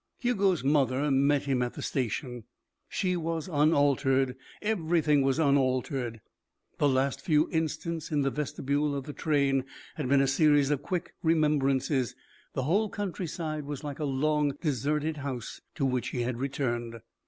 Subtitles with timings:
[0.17, 2.45] Hugo's mother met him at the station.
[2.89, 6.21] She was unaltered, everything was unaltered.
[6.79, 10.81] The last few instants in the vestibule of the train had been a series of
[10.81, 12.15] quick remembrances;
[12.53, 16.99] the whole countryside was like a long deserted house to which he had returned.